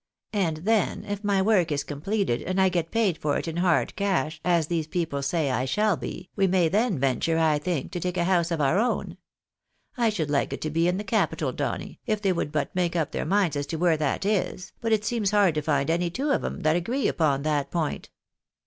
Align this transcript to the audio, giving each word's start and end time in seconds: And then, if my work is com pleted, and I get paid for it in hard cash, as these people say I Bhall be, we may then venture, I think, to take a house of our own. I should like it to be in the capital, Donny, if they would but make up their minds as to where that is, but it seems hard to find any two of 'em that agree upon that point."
And 0.33 0.57
then, 0.57 1.05
if 1.05 1.23
my 1.23 1.43
work 1.43 1.71
is 1.71 1.83
com 1.83 2.01
pleted, 2.01 2.43
and 2.43 2.59
I 2.59 2.69
get 2.69 2.89
paid 2.89 3.19
for 3.19 3.37
it 3.37 3.47
in 3.47 3.57
hard 3.57 3.95
cash, 3.95 4.41
as 4.43 4.65
these 4.65 4.87
people 4.87 5.21
say 5.21 5.51
I 5.51 5.65
Bhall 5.67 5.95
be, 5.99 6.31
we 6.35 6.47
may 6.47 6.69
then 6.69 6.97
venture, 6.97 7.37
I 7.37 7.59
think, 7.59 7.91
to 7.91 7.99
take 7.99 8.17
a 8.17 8.23
house 8.23 8.49
of 8.49 8.59
our 8.59 8.79
own. 8.79 9.17
I 9.97 10.09
should 10.09 10.31
like 10.31 10.53
it 10.53 10.61
to 10.61 10.71
be 10.71 10.87
in 10.87 10.97
the 10.97 11.03
capital, 11.03 11.51
Donny, 11.51 11.99
if 12.07 12.19
they 12.19 12.33
would 12.33 12.51
but 12.51 12.73
make 12.73 12.95
up 12.95 13.11
their 13.11 13.25
minds 13.25 13.55
as 13.55 13.67
to 13.67 13.77
where 13.77 13.95
that 13.97 14.25
is, 14.25 14.73
but 14.81 14.91
it 14.91 15.05
seems 15.05 15.29
hard 15.29 15.53
to 15.53 15.61
find 15.61 15.91
any 15.91 16.09
two 16.09 16.31
of 16.31 16.43
'em 16.43 16.61
that 16.61 16.75
agree 16.75 17.07
upon 17.07 17.43
that 17.43 17.69
point." 17.69 18.09